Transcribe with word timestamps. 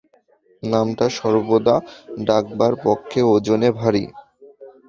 নামটা 0.63 1.05
সর্বদা 1.17 1.75
ডাকবার 2.27 2.73
পক্ষে 2.85 3.19
ওজনে 3.33 3.69
ভারী। 3.79 4.03